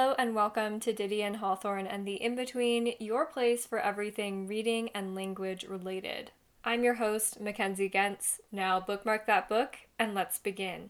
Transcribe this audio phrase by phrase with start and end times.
[0.00, 4.46] Hello and welcome to Didion and Hawthorne and the In Between, your place for everything
[4.46, 6.30] reading and language related.
[6.64, 8.40] I'm your host, Mackenzie Gentz.
[8.50, 10.88] Now bookmark that book and let's begin.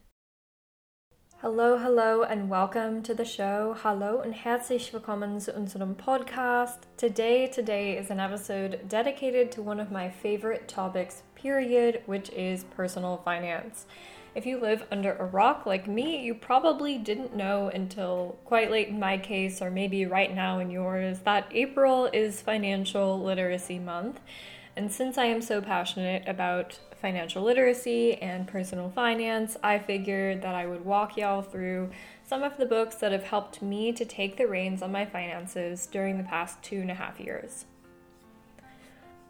[1.39, 3.75] Hello, hello, and welcome to the show.
[3.83, 6.87] Hallo und herzlich willkommen zu unserem Podcast.
[6.97, 12.63] Today, today is an episode dedicated to one of my favorite topics, period, which is
[12.63, 13.87] personal finance.
[14.33, 18.89] If you live under a rock like me, you probably didn't know until quite late
[18.89, 24.21] in my case, or maybe right now in yours, that April is Financial Literacy Month.
[24.77, 30.55] And since I am so passionate about financial literacy and personal finance, I figured that
[30.55, 31.91] I would walk y'all through
[32.25, 35.87] some of the books that have helped me to take the reins on my finances
[35.87, 37.65] during the past two and a half years.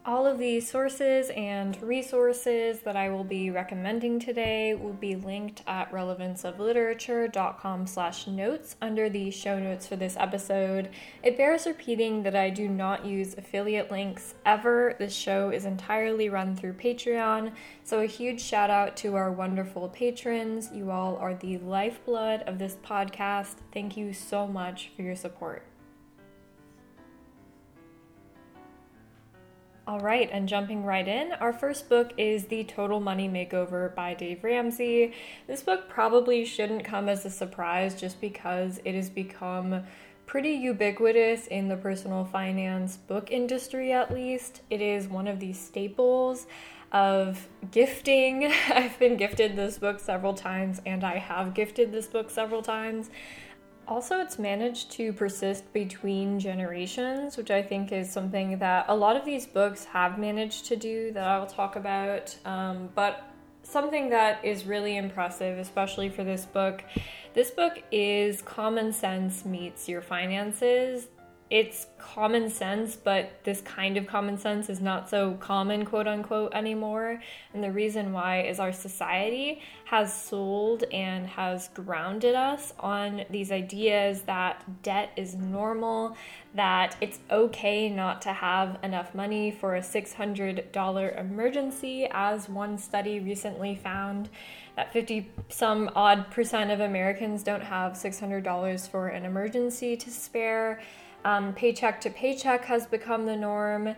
[0.03, 5.61] All of the sources and resources that I will be recommending today will be linked
[5.67, 10.89] at relevanceofliterature.com slash notes under the show notes for this episode.
[11.21, 14.95] It bears repeating that I do not use affiliate links ever.
[14.97, 17.51] This show is entirely run through Patreon,
[17.83, 20.71] so a huge shout out to our wonderful patrons.
[20.73, 23.57] You all are the lifeblood of this podcast.
[23.71, 25.70] Thank you so much for your support.
[29.91, 34.13] All right, and jumping right in, our first book is The Total Money Makeover by
[34.13, 35.11] Dave Ramsey.
[35.47, 39.83] This book probably shouldn't come as a surprise just because it has become
[40.25, 44.61] pretty ubiquitous in the personal finance book industry, at least.
[44.69, 46.47] It is one of the staples
[46.93, 48.45] of gifting.
[48.69, 53.09] I've been gifted this book several times, and I have gifted this book several times.
[53.91, 59.17] Also, it's managed to persist between generations, which I think is something that a lot
[59.17, 62.33] of these books have managed to do that I'll talk about.
[62.45, 63.21] Um, but
[63.63, 66.85] something that is really impressive, especially for this book,
[67.33, 71.07] this book is Common Sense Meets Your Finances
[71.51, 76.53] it's common sense, but this kind of common sense is not so common, quote unquote,
[76.53, 77.21] anymore.
[77.53, 83.51] And the reason why is our society has sold and has grounded us on these
[83.51, 86.15] ideas that debt is normal,
[86.55, 93.19] that it's okay not to have enough money for a $600 emergency, as one study
[93.19, 94.29] recently found
[94.81, 100.81] that 50 some odd percent of Americans don't have $600 for an emergency to spare
[101.23, 103.89] um, paycheck to paycheck has become the norm.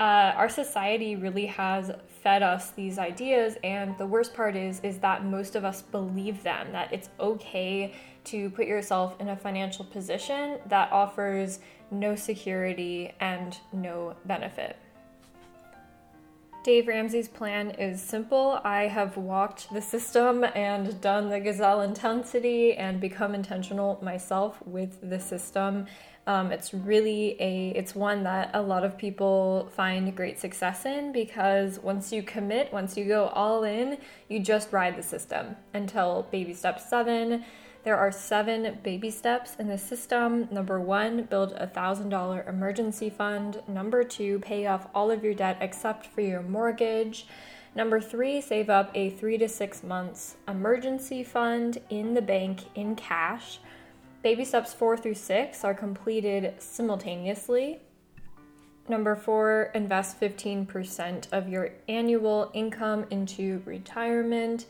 [0.00, 1.92] Uh, our society really has
[2.24, 6.42] fed us these ideas, and the worst part is is that most of us believe
[6.42, 6.72] them.
[6.72, 11.60] That it's okay to put yourself in a financial position that offers
[11.92, 14.76] no security and no benefit.
[16.64, 18.60] Dave Ramsey's plan is simple.
[18.62, 24.96] I have walked the system and done the gazelle intensity and become intentional myself with
[25.02, 25.86] the system.
[26.28, 31.10] Um, it's really a it's one that a lot of people find great success in
[31.10, 33.98] because once you commit, once you go all in,
[34.28, 37.44] you just ride the system until baby step seven.
[37.84, 40.46] There are seven baby steps in the system.
[40.52, 43.60] Number one, build a $1,000 emergency fund.
[43.66, 47.26] Number two, pay off all of your debt except for your mortgage.
[47.74, 52.94] Number three, save up a three to six months emergency fund in the bank in
[52.94, 53.58] cash.
[54.22, 57.80] Baby steps four through six are completed simultaneously.
[58.88, 64.66] Number four, invest 15% of your annual income into retirement.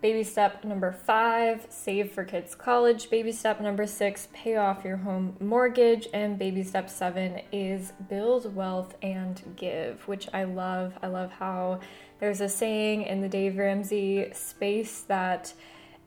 [0.00, 3.10] Baby step number five, save for kids' college.
[3.10, 6.08] Baby step number six, pay off your home mortgage.
[6.14, 10.94] And baby step seven is build wealth and give, which I love.
[11.02, 11.80] I love how
[12.18, 15.52] there's a saying in the Dave Ramsey space that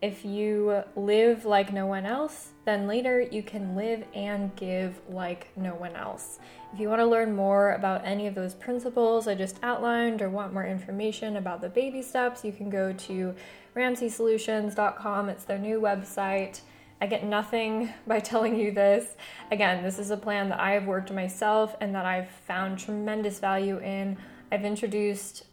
[0.03, 5.47] if you live like no one else, then later you can live and give like
[5.55, 6.39] no one else.
[6.73, 10.29] If you want to learn more about any of those principles I just outlined or
[10.29, 13.33] want more information about the baby steps, you can go to
[13.77, 15.29] ramseysolutions.com.
[15.29, 16.59] It's their new website.
[16.99, 19.15] I get nothing by telling you this.
[19.51, 23.39] Again, this is a plan that I have worked myself and that I've found tremendous
[23.39, 24.17] value in.
[24.51, 25.45] I've introduced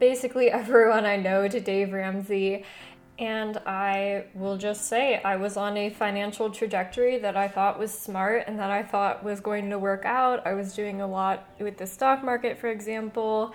[0.00, 2.64] basically everyone I know to Dave Ramsey
[3.18, 7.96] and I will just say, I was on a financial trajectory that I thought was
[7.96, 10.44] smart and that I thought was going to work out.
[10.46, 13.54] I was doing a lot with the stock market, for example.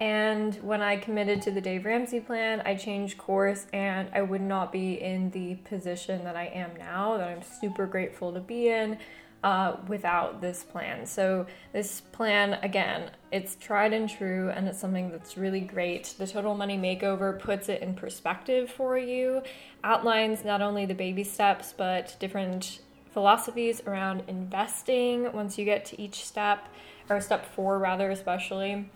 [0.00, 4.40] And when I committed to the Dave Ramsey plan, I changed course and I would
[4.40, 8.68] not be in the position that I am now, that I'm super grateful to be
[8.68, 8.96] in
[9.42, 11.06] uh, without this plan.
[11.06, 16.14] So, this plan, again, it's tried and true, and it's something that's really great.
[16.18, 19.42] The Total Money Makeover puts it in perspective for you,
[19.82, 22.80] outlines not only the baby steps, but different
[23.12, 26.68] philosophies around investing once you get to each step,
[27.08, 28.90] or step four rather, especially.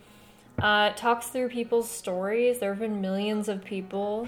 [0.59, 2.59] Uh, talks through people's stories.
[2.59, 4.27] There have been millions of people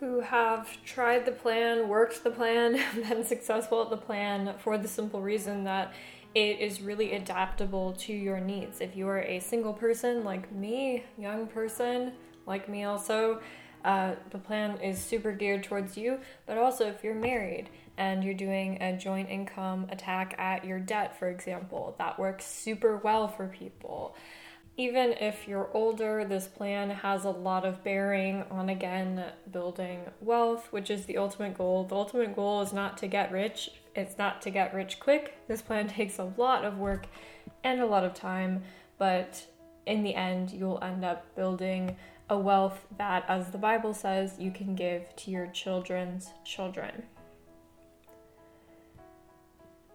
[0.00, 4.88] who have tried the plan, worked the plan, been successful at the plan for the
[4.88, 5.92] simple reason that
[6.34, 8.80] it is really adaptable to your needs.
[8.80, 12.12] If you are a single person like me, young person
[12.44, 13.40] like me also,
[13.84, 16.18] uh, the plan is super geared towards you.
[16.44, 21.18] But also, if you're married and you're doing a joint income attack at your debt,
[21.18, 24.14] for example, that works super well for people
[24.78, 30.68] even if you're older, this plan has a lot of bearing on again building wealth,
[30.70, 31.84] which is the ultimate goal.
[31.84, 35.38] The ultimate goal is not to get rich, it's not to get rich quick.
[35.48, 37.06] This plan takes a lot of work
[37.64, 38.62] and a lot of time,
[38.98, 39.46] but
[39.86, 41.96] in the end, you'll end up building
[42.28, 47.04] a wealth that, as the Bible says, you can give to your children's children.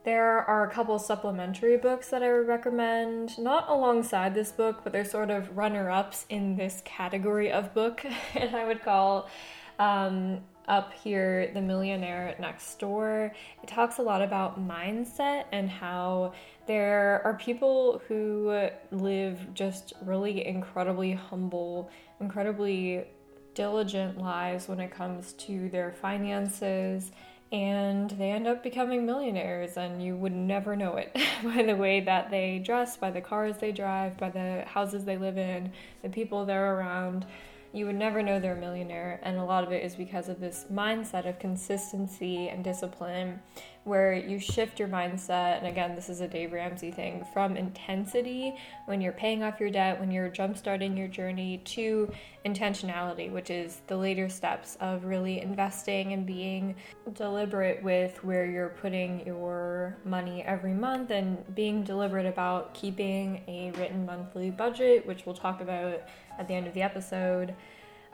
[0.03, 4.92] There are a couple supplementary books that I would recommend, not alongside this book, but
[4.92, 8.03] they're sort of runner ups in this category of book.
[8.36, 9.30] and I would call
[9.77, 13.33] um, up here The Millionaire Next Door.
[13.62, 16.33] It talks a lot about mindset and how
[16.65, 23.06] there are people who live just really incredibly humble, incredibly
[23.53, 27.12] diligent lives when it comes to their finances
[27.51, 31.13] and they end up becoming millionaires and you would never know it
[31.44, 35.18] by the way that they dress by the cars they drive by the houses they
[35.18, 35.71] live in
[36.01, 37.25] the people they're around.
[37.74, 40.39] You would never know they're a millionaire and a lot of it is because of
[40.39, 43.42] this mindset of consistency and discipline
[43.83, 48.55] where you shift your mindset, and again, this is a Dave Ramsey thing, from intensity
[48.85, 52.11] when you're paying off your debt, when you're jumpstarting your journey, to
[52.45, 56.75] intentionality, which is the later steps of really investing and being
[57.13, 63.71] deliberate with where you're putting your money every month and being deliberate about keeping a
[63.79, 66.01] written monthly budget, which we'll talk about
[66.37, 67.55] at the end of the episode.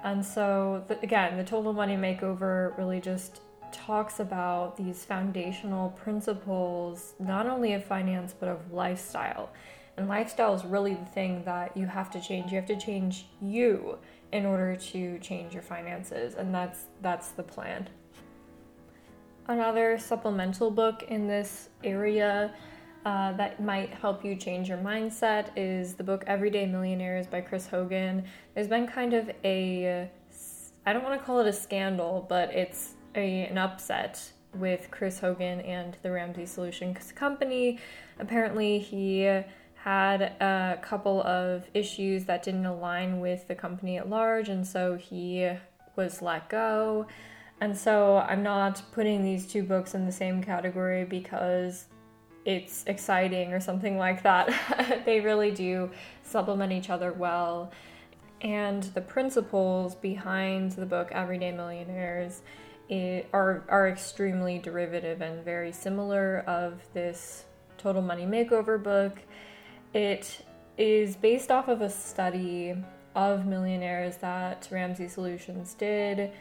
[0.03, 3.41] And so, again, the total money makeover really just
[3.71, 9.49] talks about these foundational principles, not only of finance, but of lifestyle.
[9.97, 12.51] And lifestyle is really the thing that you have to change.
[12.51, 13.97] You have to change you
[14.31, 17.89] in order to change your finances, and that's that's the plan.
[19.47, 22.53] Another supplemental book in this area
[23.05, 27.65] uh, that might help you change your mindset is the book Everyday Millionaires by Chris
[27.65, 28.25] Hogan.
[28.53, 30.09] There's been kind of a
[30.85, 35.19] I don't want to call it a scandal, but it's a, an upset with Chris
[35.19, 37.79] Hogan and the Ramsey Solutions Company.
[38.19, 39.21] Apparently, he
[39.75, 44.95] had a couple of issues that didn't align with the company at large, and so
[44.95, 45.49] he
[45.95, 47.07] was let go.
[47.59, 51.85] And so I'm not putting these two books in the same category because
[52.45, 55.03] it's exciting or something like that.
[55.05, 55.89] they really do
[56.23, 57.71] supplement each other well.
[58.41, 62.41] And the principles behind the book Everyday Millionaires
[62.89, 67.45] are are extremely derivative and very similar of this
[67.77, 69.19] Total Money Makeover book.
[69.93, 70.45] It
[70.77, 72.75] is based off of a study
[73.15, 76.31] of millionaires that Ramsey Solutions did.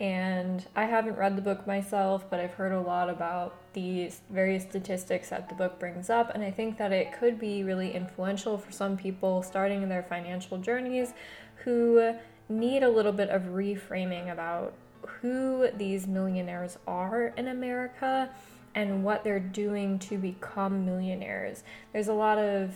[0.00, 4.64] And I haven't read the book myself, but I've heard a lot about these various
[4.64, 6.32] statistics that the book brings up.
[6.34, 10.02] And I think that it could be really influential for some people starting in their
[10.02, 11.14] financial journeys
[11.58, 12.14] who
[12.48, 14.74] need a little bit of reframing about
[15.06, 18.30] who these millionaires are in America
[18.74, 21.62] and what they're doing to become millionaires.
[21.92, 22.74] There's a lot of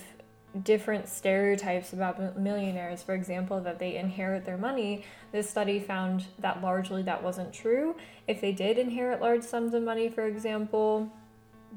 [0.62, 5.04] different stereotypes about millionaires, for example, that they inherit their money.
[5.32, 7.96] This study found that largely that wasn't true.
[8.26, 11.12] If they did inherit large sums of money, for example,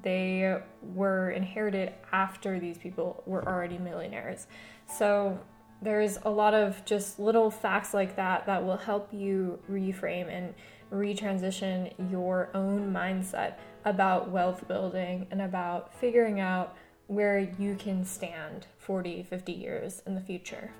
[0.03, 4.47] they were inherited after these people were already millionaires.
[4.87, 5.39] So
[5.81, 10.53] there's a lot of just little facts like that that will help you reframe and
[10.91, 16.75] retransition your own mindset about wealth building and about figuring out
[17.07, 20.71] where you can stand 40, 50 years in the future.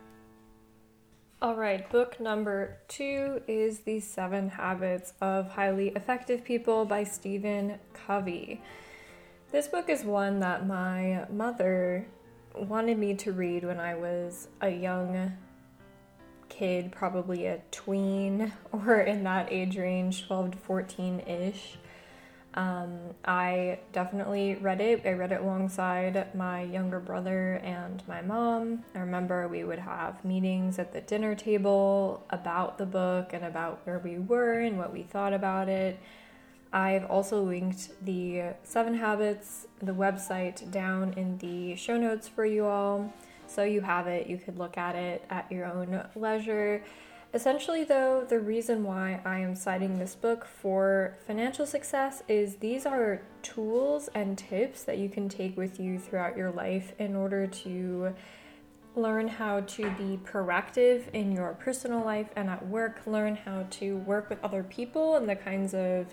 [1.42, 7.80] All right, book number two is The Seven Habits of Highly Effective People by Stephen
[7.94, 8.62] Covey.
[9.52, 12.06] This book is one that my mother
[12.56, 15.34] wanted me to read when I was a young
[16.50, 21.78] kid, probably a tween or in that age range, 12 to 14 ish.
[22.54, 25.06] Um, I definitely read it.
[25.06, 28.84] I read it alongside my younger brother and my mom.
[28.94, 33.80] I remember we would have meetings at the dinner table about the book and about
[33.86, 35.98] where we were and what we thought about it.
[36.74, 42.66] I've also linked the seven habits, the website down in the show notes for you
[42.66, 43.14] all.
[43.48, 46.82] So you have it, you could look at it at your own leisure.
[47.34, 52.86] Essentially, though, the reason why I am citing this book for financial success is these
[52.86, 57.48] are tools and tips that you can take with you throughout your life in order
[57.48, 58.14] to
[58.96, 63.98] learn how to be proactive in your personal life and at work, learn how to
[64.00, 66.08] work with other people and the kinds of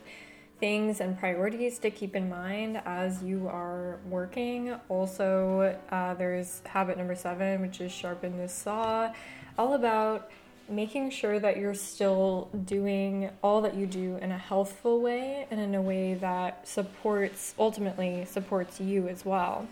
[0.60, 4.74] things and priorities to keep in mind as you are working.
[4.88, 9.12] Also, uh, there's habit number seven, which is sharpen the saw,
[9.56, 10.30] all about
[10.68, 15.58] making sure that you're still doing all that you do in a healthful way and
[15.60, 19.66] in a way that supports ultimately supports you as well.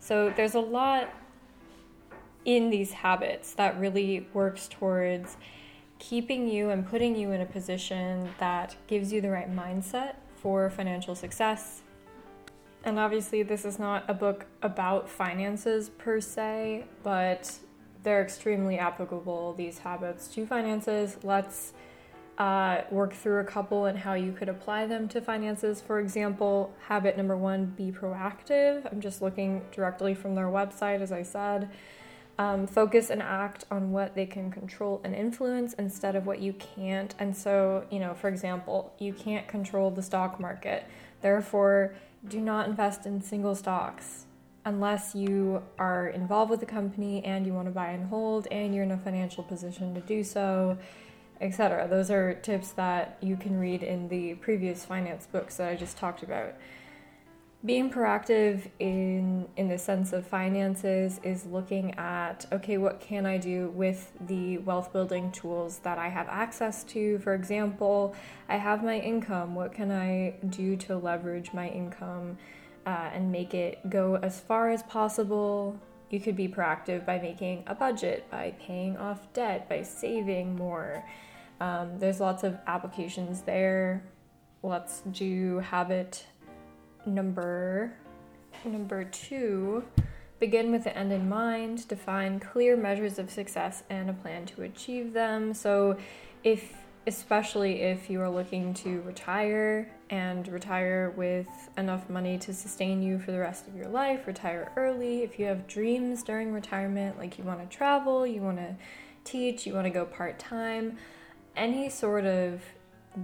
[0.00, 1.12] So there's a lot
[2.44, 5.36] in these habits that really works towards
[5.98, 10.70] keeping you and putting you in a position that gives you the right mindset for
[10.70, 11.82] financial success.
[12.84, 17.58] And obviously, this is not a book about finances per se, but
[18.02, 21.18] they're extremely applicable, these habits, to finances.
[21.22, 21.72] Let's
[22.38, 25.80] uh, work through a couple and how you could apply them to finances.
[25.80, 28.90] For example, habit number one be proactive.
[28.90, 31.68] I'm just looking directly from their website, as I said.
[32.40, 36.52] Um, focus and act on what they can control and influence instead of what you
[36.52, 37.12] can't.
[37.18, 40.84] And so, you know, for example, you can't control the stock market.
[41.20, 41.96] Therefore,
[42.28, 44.26] do not invest in single stocks
[44.64, 48.74] unless you are involved with the company and you want to buy and hold and
[48.74, 50.76] you're in a financial position to do so,
[51.40, 51.88] etc.
[51.88, 55.96] Those are tips that you can read in the previous finance books that I just
[55.96, 56.54] talked about.
[57.64, 63.36] Being proactive in in the sense of finances is looking at okay, what can I
[63.36, 67.18] do with the wealth building tools that I have access to?
[67.18, 68.14] For example,
[68.48, 69.56] I have my income.
[69.56, 72.38] What can I do to leverage my income?
[72.88, 75.78] uh, and make it go as far as possible.
[76.08, 81.04] You could be proactive by making a budget, by paying off debt, by saving more.
[81.60, 84.04] Um, there's lots of applications there.
[84.62, 86.24] Let's do habit
[87.14, 87.92] number
[88.64, 89.84] number two.
[90.38, 91.88] Begin with the end in mind.
[91.88, 95.52] Define clear measures of success and a plan to achieve them.
[95.52, 95.96] So,
[96.44, 96.74] if
[97.08, 101.48] especially if you are looking to retire and retire with
[101.78, 105.22] enough money to sustain you for the rest of your life, retire early.
[105.22, 108.76] If you have dreams during retirement, like you want to travel, you want to
[109.24, 110.98] teach, you want to go part time,
[111.56, 112.62] any sort of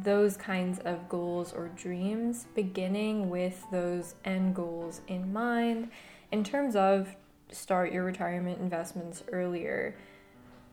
[0.02, 5.90] those kinds of goals or dreams, beginning with those end goals in mind
[6.32, 7.14] in terms of
[7.50, 9.94] start your retirement investments earlier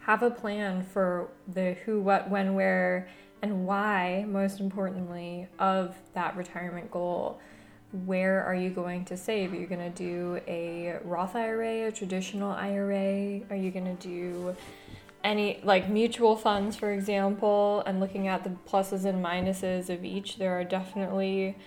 [0.01, 3.07] have a plan for the who, what, when, where,
[3.41, 7.39] and why, most importantly, of that retirement goal.
[8.05, 9.53] Where are you going to save?
[9.53, 13.41] Are you going to do a Roth IRA, a traditional IRA?
[13.49, 14.55] Are you going to do
[15.23, 20.37] any like mutual funds, for example, and looking at the pluses and minuses of each?
[20.37, 21.57] There are definitely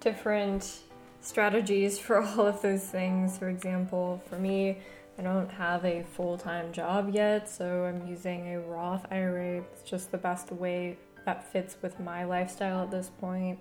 [0.00, 0.80] different
[1.20, 3.38] strategies for all of those things.
[3.38, 4.78] For example, for me,
[5.18, 9.58] I don't have a full time job yet, so I'm using a Roth IRA.
[9.58, 13.58] It's just the best way that fits with my lifestyle at this point.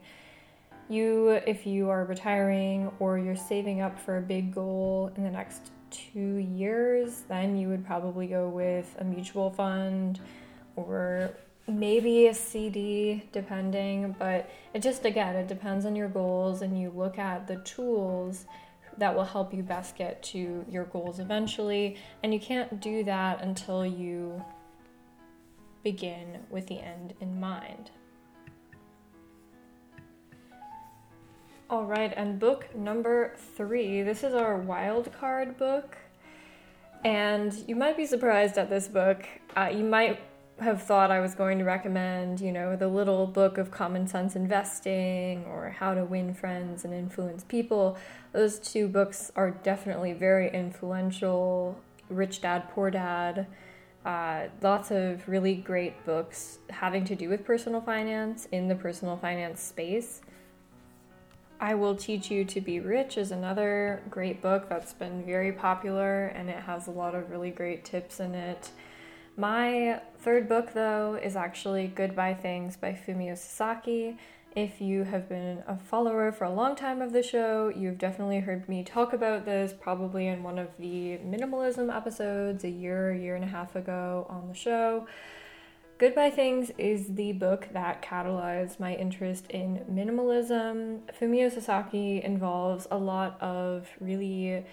[0.89, 5.29] You, if you are retiring or you're saving up for a big goal in the
[5.29, 10.19] next two years, then you would probably go with a mutual fund
[10.75, 11.31] or
[11.67, 14.15] maybe a CD, depending.
[14.17, 18.45] But it just, again, it depends on your goals, and you look at the tools
[18.97, 21.97] that will help you best get to your goals eventually.
[22.23, 24.43] And you can't do that until you
[25.83, 27.91] begin with the end in mind.
[31.71, 34.01] All right, and book number three.
[34.01, 35.95] This is our wild card book.
[37.05, 39.25] And you might be surprised at this book.
[39.55, 40.19] Uh, you might
[40.59, 44.35] have thought I was going to recommend, you know, the little book of common sense
[44.35, 47.97] investing or how to win friends and influence people.
[48.33, 51.79] Those two books are definitely very influential.
[52.09, 53.47] Rich Dad, Poor Dad.
[54.03, 59.15] Uh, lots of really great books having to do with personal finance in the personal
[59.15, 60.19] finance space.
[61.61, 66.25] I Will Teach You to Be Rich is another great book that's been very popular
[66.25, 68.71] and it has a lot of really great tips in it
[69.37, 74.17] my third book, though, is actually Goodbye Things by Fumio Sasaki.
[74.55, 78.41] If you have been a follower for a long time of the show, you've definitely
[78.41, 83.17] heard me talk about this probably in one of the minimalism episodes a year, a
[83.17, 85.07] year and a half ago on the show.
[86.01, 91.01] Goodbye Things is the book that catalyzed my interest in minimalism.
[91.13, 94.65] Fumio Sasaki involves a lot of really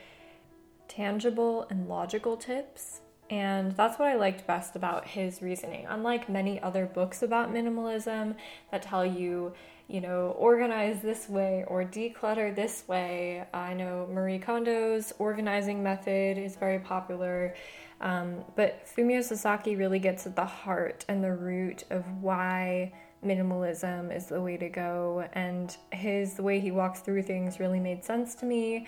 [0.88, 5.84] tangible and logical tips, and that's what I liked best about his reasoning.
[5.86, 8.34] Unlike many other books about minimalism
[8.70, 9.52] that tell you,
[9.86, 16.38] you know, organize this way or declutter this way, I know Marie Kondo's organizing method
[16.38, 17.54] is very popular.
[18.00, 22.92] Um, but Fumio Sasaki really gets at the heart and the root of why
[23.24, 25.28] minimalism is the way to go.
[25.32, 28.86] And his the way he walks through things really made sense to me.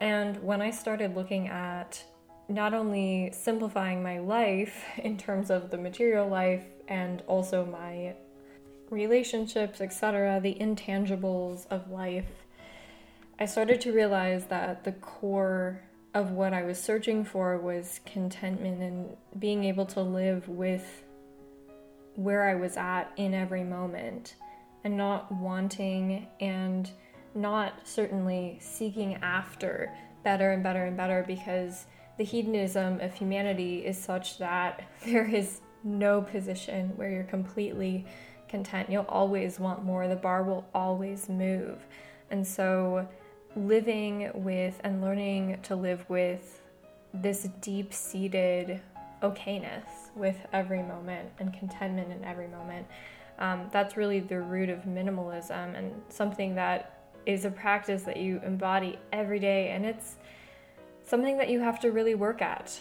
[0.00, 2.02] And when I started looking at
[2.48, 8.14] not only simplifying my life in terms of the material life and also my
[8.90, 12.30] relationships, etc., the intangibles of life,
[13.38, 15.82] I started to realize that the core
[16.16, 21.04] of what I was searching for was contentment and being able to live with
[22.14, 24.36] where I was at in every moment
[24.82, 26.90] and not wanting and
[27.34, 29.92] not certainly seeking after
[30.24, 31.84] better and better and better because
[32.16, 38.06] the hedonism of humanity is such that there is no position where you're completely
[38.48, 38.88] content.
[38.88, 41.84] You'll always want more, the bar will always move.
[42.30, 43.06] And so
[43.56, 46.62] living with and learning to live with
[47.14, 48.80] this deep seated
[49.22, 49.84] okayness
[50.14, 52.86] with every moment and contentment in every moment.
[53.38, 58.40] Um, that's really the root of minimalism and something that is a practice that you
[58.44, 60.16] embody every day, and it's
[61.04, 62.78] something that you have to really work at.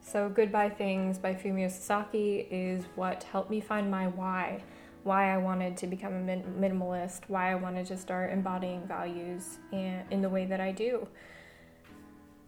[0.00, 4.62] So, Goodbye Things by Fumio Sasaki is what helped me find my why
[5.04, 9.58] why I wanted to become a min- minimalist, why I wanted to start embodying values
[9.72, 11.06] in, in the way that I do.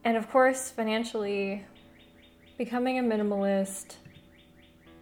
[0.05, 1.65] And of course, financially,
[2.59, 3.97] becoming a minimalist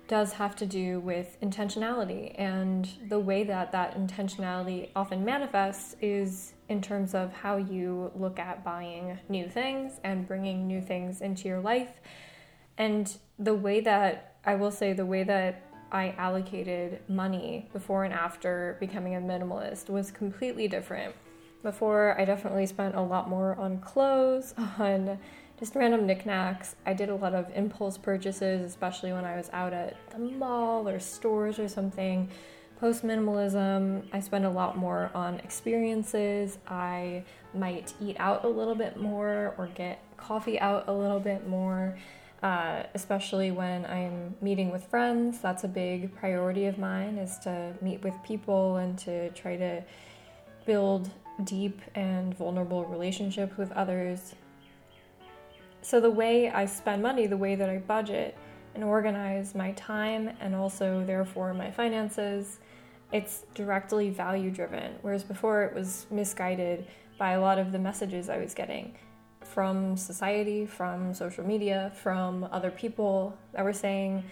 [0.08, 2.34] does have to do with intentionality.
[2.38, 8.38] And the way that that intentionality often manifests is in terms of how you look
[8.38, 12.00] at buying new things and bringing new things into your life.
[12.78, 18.14] And the way that I will say, the way that I allocated money before and
[18.14, 21.14] after becoming a minimalist was completely different.
[21.62, 25.18] Before, I definitely spent a lot more on clothes, on
[25.58, 26.74] just random knickknacks.
[26.86, 30.88] I did a lot of impulse purchases, especially when I was out at the mall
[30.88, 32.28] or stores or something.
[32.80, 36.58] Post minimalism, I spend a lot more on experiences.
[36.66, 37.22] I
[37.54, 41.96] might eat out a little bit more or get coffee out a little bit more
[42.42, 45.38] uh, especially when I'm meeting with friends.
[45.40, 49.82] That's a big priority of mine is to meet with people and to try to
[50.66, 51.10] build
[51.44, 54.34] deep and vulnerable relationships with others.
[55.82, 58.36] So the way I spend money, the way that I budget
[58.74, 62.58] and organize my time and also therefore my finances,
[63.12, 64.94] it's directly value driven.
[65.02, 66.86] Whereas before it was misguided
[67.18, 68.96] by a lot of the messages I was getting
[69.52, 74.24] from society, from social media, from other people that were saying,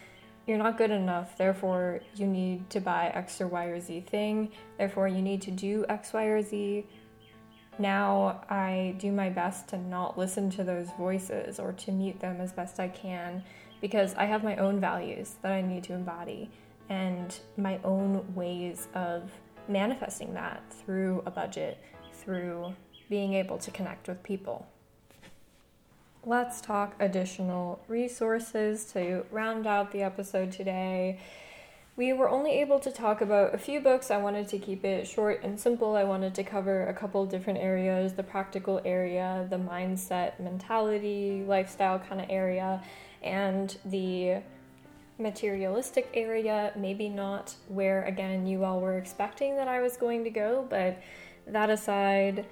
[0.47, 4.51] you're not good enough, therefore you need to buy X or Y or Z thing,
[4.79, 6.87] therefore you need to do X, Y, or Z.
[7.79, 12.41] Now I do my best to not listen to those voices or to mute them
[12.41, 13.45] as best I can
[13.81, 16.51] because I have my own values that I need to embody
[16.89, 19.31] and my own ways of
[19.69, 21.79] manifesting that through a budget,
[22.13, 22.75] through
[23.09, 24.67] being able to connect with people
[26.25, 31.19] let's talk additional resources to round out the episode today.
[31.97, 34.11] We were only able to talk about a few books.
[34.11, 35.97] I wanted to keep it short and simple.
[35.97, 41.99] I wanted to cover a couple different areas the practical area, the mindset, mentality, lifestyle
[41.99, 42.83] kind of area,
[43.23, 44.43] and the
[45.19, 46.73] materialistic area.
[46.77, 51.03] Maybe not where, again, you all were expecting that I was going to go, but
[51.47, 52.47] that aside,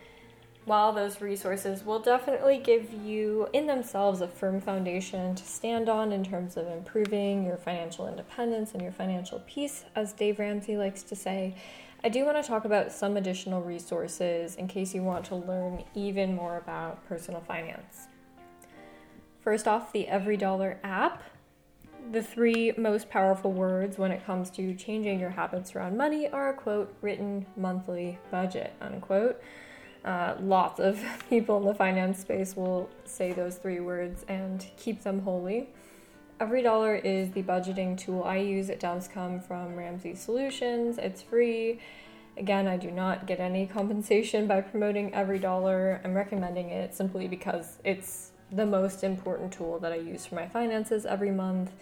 [0.68, 6.12] while those resources will definitely give you, in themselves, a firm foundation to stand on
[6.12, 11.02] in terms of improving your financial independence and your financial peace, as Dave Ramsey likes
[11.04, 11.54] to say,
[12.04, 15.84] I do want to talk about some additional resources in case you want to learn
[15.94, 18.08] even more about personal finance.
[19.40, 21.22] First off, the Every Dollar app.
[22.12, 26.50] The three most powerful words when it comes to changing your habits around money are
[26.50, 29.42] a quote, written monthly budget, unquote.
[30.04, 35.02] Uh, lots of people in the finance space will say those three words and keep
[35.02, 35.68] them holy.
[36.40, 38.68] Every dollar is the budgeting tool I use.
[38.68, 40.98] It does come from Ramsey Solutions.
[40.98, 41.80] It's free.
[42.36, 46.00] Again, I do not get any compensation by promoting every dollar.
[46.04, 50.46] I'm recommending it simply because it's the most important tool that I use for my
[50.46, 51.72] finances every month.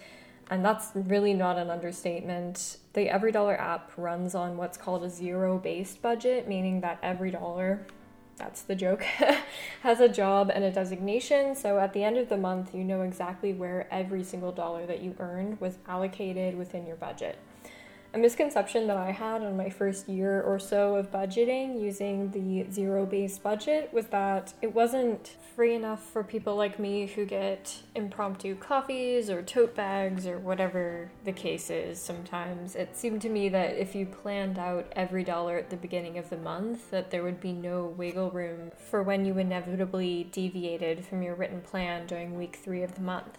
[0.49, 2.79] And that's really not an understatement.
[2.93, 7.31] The Every Dollar app runs on what's called a zero based budget, meaning that every
[7.31, 7.85] dollar,
[8.37, 9.03] that's the joke,
[9.83, 11.55] has a job and a designation.
[11.55, 15.03] So at the end of the month, you know exactly where every single dollar that
[15.03, 17.39] you earned was allocated within your budget.
[18.17, 22.65] A misconception that I had on my first year or so of budgeting using the
[22.73, 27.83] zero based budget was that it wasn't free enough for people like me who get
[27.95, 32.75] impromptu coffees or tote bags or whatever the case is sometimes.
[32.75, 36.31] It seemed to me that if you planned out every dollar at the beginning of
[36.31, 41.23] the month, that there would be no wiggle room for when you inevitably deviated from
[41.23, 43.37] your written plan during week three of the month.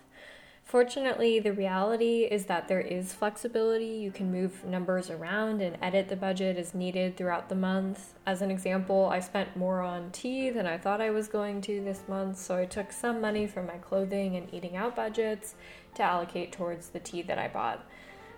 [0.67, 3.86] Fortunately, the reality is that there is flexibility.
[3.86, 8.15] You can move numbers around and edit the budget as needed throughout the month.
[8.25, 11.82] As an example, I spent more on tea than I thought I was going to
[11.82, 15.56] this month, so I took some money from my clothing and eating out budgets
[15.95, 17.88] to allocate towards the tea that I bought.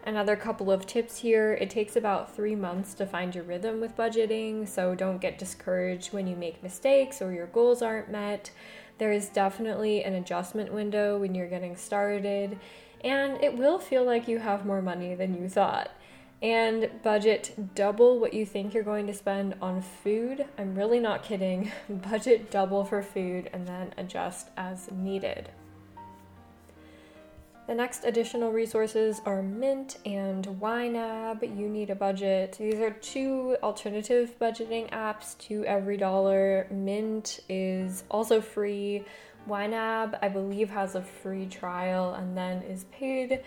[0.05, 3.97] Another couple of tips here it takes about three months to find your rhythm with
[3.97, 8.51] budgeting, so don't get discouraged when you make mistakes or your goals aren't met.
[8.99, 12.59] There is definitely an adjustment window when you're getting started,
[13.03, 15.89] and it will feel like you have more money than you thought.
[16.41, 20.45] And budget double what you think you're going to spend on food.
[20.57, 21.71] I'm really not kidding.
[21.89, 25.49] budget double for food and then adjust as needed.
[27.69, 31.55] The next additional resources are Mint and YNAB.
[31.55, 32.57] You need a budget.
[32.59, 36.71] These are two alternative budgeting apps to EveryDollar.
[36.71, 39.05] Mint is also free.
[39.47, 43.43] YNAB, I believe, has a free trial and then is paid.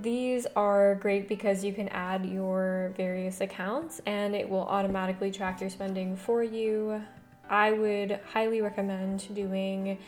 [0.00, 5.60] These are great because you can add your various accounts and it will automatically track
[5.60, 7.02] your spending for you.
[7.48, 9.98] I would highly recommend doing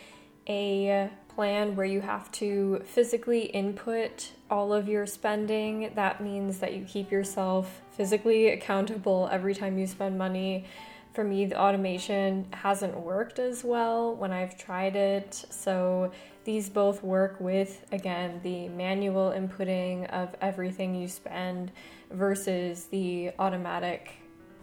[0.49, 5.93] a plan where you have to physically input all of your spending.
[5.95, 10.67] That means that you keep yourself physically accountable every time you spend money.
[11.15, 15.35] For me, the automation hasn't worked as well when I've tried it.
[15.51, 16.13] So,
[16.45, 21.71] these both work with, again, the manual inputting of everything you spend
[22.11, 24.11] versus the automatic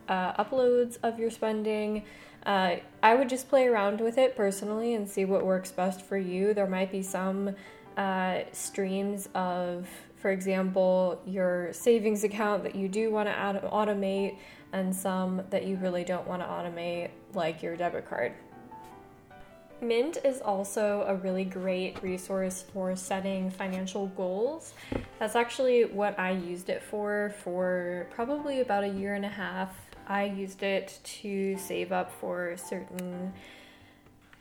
[0.10, 2.03] uh, uploads of your spending.
[2.45, 6.17] Uh, I would just play around with it personally and see what works best for
[6.17, 6.54] you.
[6.54, 7.56] There might be some
[7.97, 14.38] uh, streams of, for example, your savings account that you do want to automate,
[14.71, 18.34] and some that you really don't want to automate, like your debit card.
[19.82, 24.73] Mint is also a really great resource for setting financial goals.
[25.19, 29.73] That's actually what I used it for for probably about a year and a half
[30.10, 33.32] I used it to save up for certain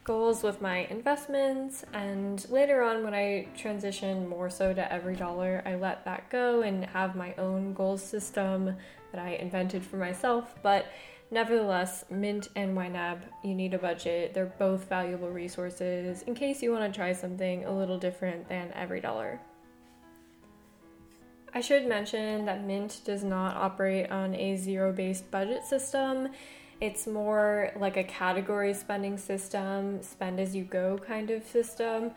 [0.02, 5.74] goals with my investments and later on when I transitioned more so to EveryDollar, I
[5.74, 8.74] let that go and have my own goal system
[9.12, 10.86] that I invented for myself, but
[11.30, 14.32] Nevertheless, Mint and YNAB, you need a budget.
[14.32, 18.70] They're both valuable resources in case you want to try something a little different than
[18.70, 19.38] EveryDollar.
[21.54, 26.28] I should mention that Mint does not operate on a zero based budget system.
[26.80, 32.12] It's more like a category spending system, spend as you go kind of system.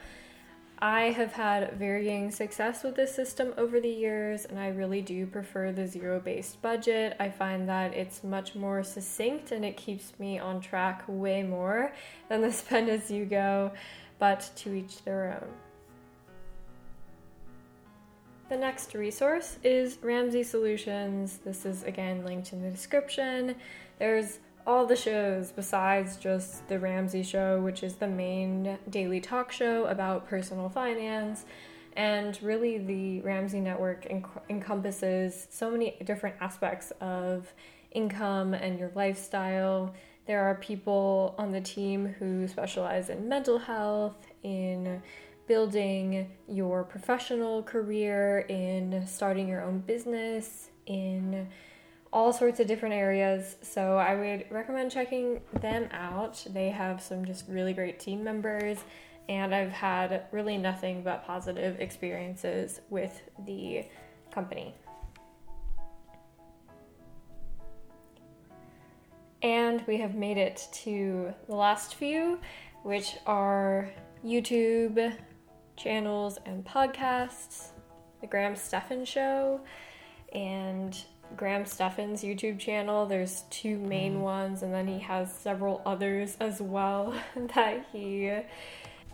[0.84, 5.28] I have had varying success with this system over the years, and I really do
[5.28, 7.16] prefer the zero based budget.
[7.20, 11.94] I find that it's much more succinct and it keeps me on track way more
[12.30, 13.72] than the spend as you go,
[14.20, 15.71] but to each their own.
[18.52, 21.40] The next resource is Ramsey Solutions.
[21.46, 23.56] This is again linked in the description.
[23.98, 29.54] There's all the shows besides just The Ramsey Show, which is the main daily talk
[29.54, 31.46] show about personal finance.
[31.96, 37.54] And really, the Ramsey Network enc- encompasses so many different aspects of
[37.92, 39.94] income and your lifestyle.
[40.28, 45.02] There are people on the team who specialize in mental health, in
[45.52, 51.46] building your professional career, in starting your own business, in
[52.14, 53.58] all sorts of different areas.
[53.62, 56.42] So I would recommend checking them out.
[56.52, 58.78] They have some just really great team members,
[59.28, 63.84] and I've had really nothing but positive experiences with the
[64.34, 64.74] company.
[69.44, 72.40] And we have made it to the last few,
[72.84, 73.90] which are
[74.26, 75.14] YouTube,
[75.82, 77.70] channels and podcasts,
[78.22, 79.62] The Graham Stephan Show,
[80.34, 80.98] and
[81.36, 83.06] Graham Stephan's YouTube channel.
[83.06, 84.22] There's two main mm.
[84.22, 87.14] ones, and then he has several others as well
[87.56, 88.32] that he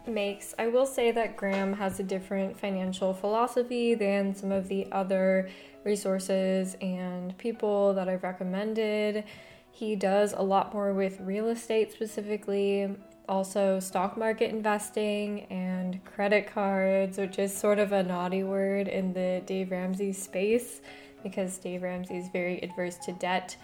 [0.05, 0.53] makes.
[0.59, 5.49] I will say that Graham has a different financial philosophy than some of the other
[5.83, 9.23] resources and people that I've recommended.
[9.71, 12.95] He does a lot more with real estate specifically,
[13.27, 19.13] also stock market investing and credit cards, which is sort of a naughty word in
[19.13, 20.81] the Dave Ramsey space
[21.23, 23.55] because Dave Ramsey is very adverse to debt.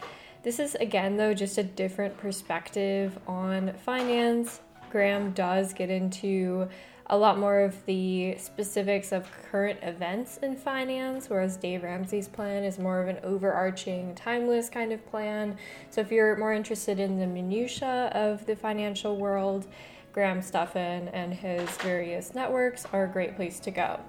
[0.43, 4.60] This is again, though, just a different perspective on finance.
[4.89, 6.67] Graham does get into
[7.08, 12.63] a lot more of the specifics of current events in finance, whereas Dave Ramsey's plan
[12.63, 15.58] is more of an overarching, timeless kind of plan.
[15.89, 19.68] So if you're more interested in the minutiae of the financial world,
[20.13, 24.00] Graham Stephan and his various networks are a great place to go.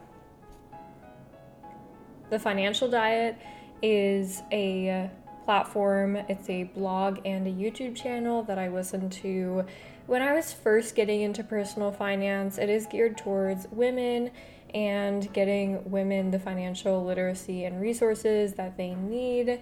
[2.30, 3.36] The Financial Diet
[3.82, 5.10] is a
[5.44, 9.64] platform, it's a blog and a YouTube channel that I listen to
[10.06, 14.30] when I was first getting into personal finance, it is geared towards women
[14.74, 19.60] and getting women the financial literacy and resources that they need.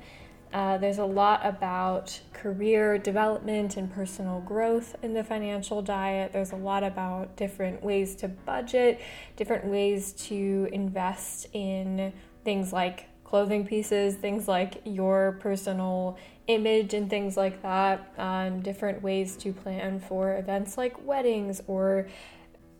[0.52, 6.32] Uh, there's a lot about career development and personal growth in the financial diet.
[6.32, 9.00] There's a lot about different ways to budget,
[9.36, 12.12] different ways to invest in
[12.44, 19.02] things like clothing pieces, things like your personal image and things like that, um, different
[19.02, 22.08] ways to plan for events like weddings or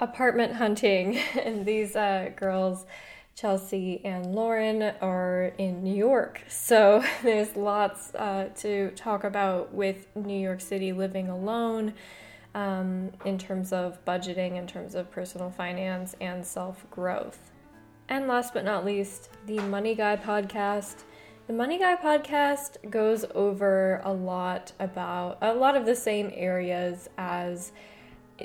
[0.01, 1.17] apartment hunting.
[1.43, 2.87] and these uh, girls,
[3.35, 6.43] Chelsea and Lauren, are in New York.
[6.49, 11.95] So there's lots uh, to talk about with New York City living alone.
[12.55, 17.51] Um, in terms of budgeting, in terms of personal finance, and self growth.
[18.11, 21.05] And last but not least, the Money Guy podcast
[21.53, 27.11] the Money Guy podcast goes over a lot about a lot of the same areas
[27.19, 27.73] as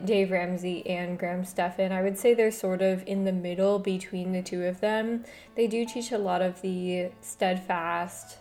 [0.03, 1.93] Dave Ramsey and Graham Stephan.
[1.93, 5.23] I would say they're sort of in the middle between the two of them.
[5.55, 8.39] They do teach a lot of the steadfast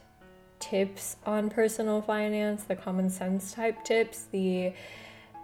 [0.59, 4.73] tips on personal finance, the common sense type tips, the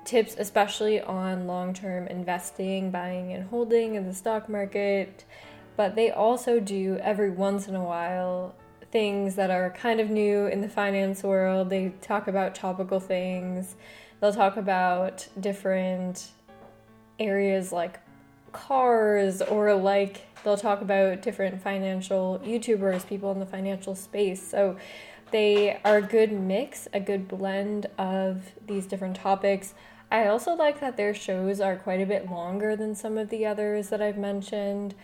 [0.04, 5.24] tips especially on long-term investing, buying and holding in the stock market.
[5.76, 8.56] But they also do every once in a while
[8.92, 11.70] things that are kind of new in the finance world.
[11.70, 13.74] They talk about topical things.
[14.20, 16.28] They'll talk about different
[17.18, 17.98] areas like
[18.52, 24.46] cars or like they'll talk about different financial YouTubers, people in the financial space.
[24.46, 24.76] So
[25.30, 29.72] they are a good mix, a good blend of these different topics.
[30.10, 33.46] I also like that their shows are quite a bit longer than some of the
[33.46, 34.94] others that I've mentioned.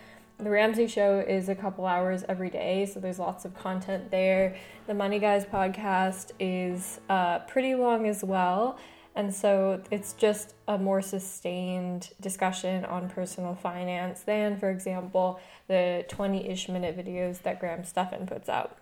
[0.41, 4.55] The Ramsey Show is a couple hours every day, so there's lots of content there.
[4.87, 8.79] The Money Guys podcast is uh, pretty long as well,
[9.17, 16.05] and so it's just a more sustained discussion on personal finance than, for example, the
[16.09, 18.79] 20 ish minute videos that Graham Stephan puts out.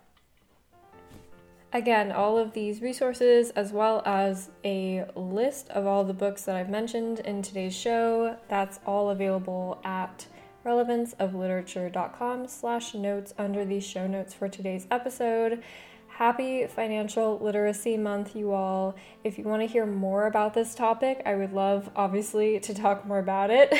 [1.72, 6.54] Again, all of these resources, as well as a list of all the books that
[6.54, 10.26] I've mentioned in today's show, that's all available at
[10.66, 15.62] relevanceofliterature.com slash notes under the show notes for today's episode.
[16.08, 18.96] Happy Financial Literacy Month, you all.
[19.22, 23.06] If you want to hear more about this topic, I would love, obviously, to talk
[23.06, 23.72] more about it.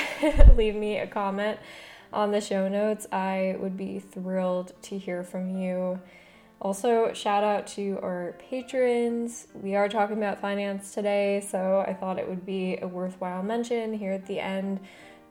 [0.57, 1.59] Leave me a comment
[2.12, 3.07] on the show notes.
[3.11, 6.01] I would be thrilled to hear from you.
[6.61, 9.49] Also, shout out to our patrons.
[9.55, 13.92] We are talking about finance today, so I thought it would be a worthwhile mention
[13.92, 14.81] here at the end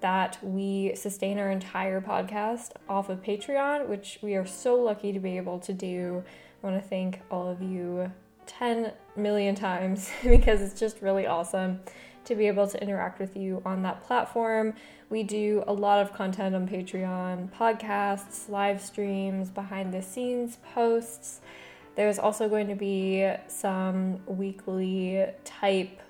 [0.02, 5.20] that we sustain our entire podcast off of Patreon, which we are so lucky to
[5.20, 6.24] be able to do.
[6.64, 8.12] I want to thank all of you
[8.48, 11.80] 10 million times because it's just really awesome
[12.26, 14.74] to be able to interact with you on that platform.
[15.10, 21.42] We do a lot of content on Patreon podcasts, live streams, behind the scenes posts.
[21.96, 26.02] There's also going to be some weekly type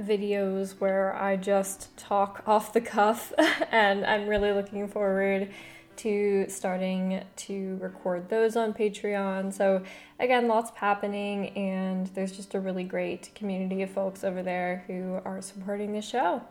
[0.00, 3.32] videos where I just talk off the cuff,
[3.70, 5.50] and I'm really looking forward
[5.98, 9.52] to starting to record those on Patreon.
[9.52, 9.82] So,
[10.20, 15.20] again, lots happening, and there's just a really great community of folks over there who
[15.24, 16.42] are supporting the show.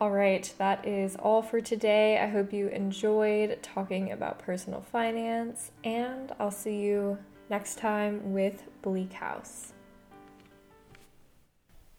[0.00, 2.18] All right, that is all for today.
[2.18, 7.18] I hope you enjoyed talking about personal finance, and I'll see you
[7.50, 9.72] next time with Bleak House.